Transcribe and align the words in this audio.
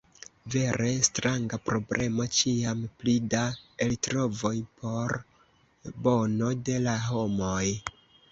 Vere 0.53 0.87
stranga 1.07 1.57
problemo: 1.65 2.25
ĉiam 2.37 2.79
pli 3.01 3.13
da 3.35 3.43
eltrovoj 3.87 4.53
por 4.79 5.15
bono 6.07 6.49
de 6.71 6.79
la 6.89 6.97
homoj. 7.09 7.63